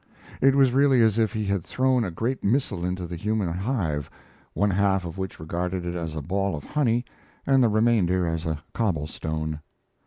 [0.41, 4.09] It was really as if he had thrown a great missile into the human hive,
[4.55, 7.05] one half of which regarded it as a ball of honey
[7.45, 9.59] and the remainder as a cobblestone.